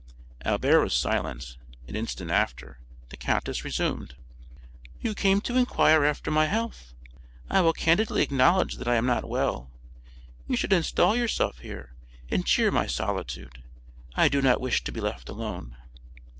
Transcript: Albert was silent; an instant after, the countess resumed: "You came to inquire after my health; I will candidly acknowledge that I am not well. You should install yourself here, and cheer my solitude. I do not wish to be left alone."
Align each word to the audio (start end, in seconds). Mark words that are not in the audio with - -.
Albert 0.43 0.81
was 0.81 0.95
silent; 0.95 1.59
an 1.87 1.95
instant 1.95 2.31
after, 2.31 2.79
the 3.09 3.15
countess 3.15 3.63
resumed: 3.63 4.15
"You 4.99 5.13
came 5.13 5.41
to 5.41 5.55
inquire 5.55 6.03
after 6.05 6.31
my 6.31 6.47
health; 6.47 6.95
I 7.51 7.61
will 7.61 7.71
candidly 7.73 8.23
acknowledge 8.23 8.77
that 8.77 8.87
I 8.87 8.95
am 8.95 9.05
not 9.05 9.29
well. 9.29 9.69
You 10.47 10.55
should 10.57 10.73
install 10.73 11.15
yourself 11.15 11.59
here, 11.59 11.93
and 12.31 12.47
cheer 12.47 12.71
my 12.71 12.87
solitude. 12.87 13.61
I 14.15 14.27
do 14.27 14.41
not 14.41 14.59
wish 14.59 14.83
to 14.85 14.91
be 14.91 14.99
left 15.01 15.29
alone." 15.29 15.77